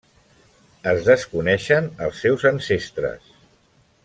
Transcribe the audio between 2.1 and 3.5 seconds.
seus ancestres.